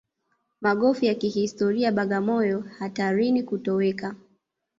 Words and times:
Magofu 0.61 1.05
ya 1.05 1.15
kihistoria 1.15 1.91
Bagamoyo 1.91 2.59
hatarini 2.79 3.43
kutoweka 3.43 4.15